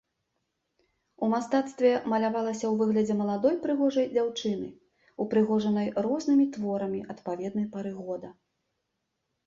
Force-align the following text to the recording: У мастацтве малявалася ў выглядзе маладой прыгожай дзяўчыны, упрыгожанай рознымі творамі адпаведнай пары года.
У 1.27 1.27
мастацтве 1.33 1.91
малявалася 2.13 2.65
ў 2.69 2.71
выглядзе 2.81 3.17
маладой 3.21 3.55
прыгожай 3.67 4.07
дзяўчыны, 4.15 4.73
упрыгожанай 5.27 5.87
рознымі 6.11 6.45
творамі 6.59 7.07
адпаведнай 7.17 7.73
пары 7.79 7.91
года. 8.05 8.29